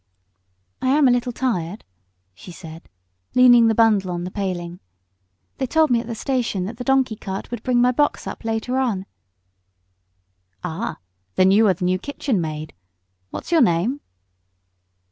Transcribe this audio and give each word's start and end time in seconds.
"I 0.81 0.87
am 0.87 1.07
a 1.07 1.11
bit 1.11 1.27
tired," 1.35 1.85
she 2.33 2.51
said, 2.51 2.89
leaning 3.35 3.67
the 3.67 3.75
bundle 3.75 4.09
on 4.09 4.23
the 4.23 4.31
paling. 4.31 4.79
"They 5.59 5.67
told 5.67 5.91
me 5.91 5.99
at 5.99 6.07
the 6.07 6.15
station 6.15 6.63
that 6.65 6.77
the 6.77 6.83
donkey 6.83 7.15
cart 7.15 7.51
would 7.51 7.61
bring 7.61 7.77
up 7.77 7.81
my 7.83 7.91
box 7.91 8.27
later 8.43 8.79
on." 8.79 9.05
"Ah, 10.63 10.97
then 11.35 11.51
you 11.51 11.67
are 11.67 11.75
the 11.75 11.85
new 11.85 11.99
kitchen 11.99 12.41
maid? 12.41 12.73
What's 13.29 13.51
your 13.51 13.61
name?" 13.61 13.99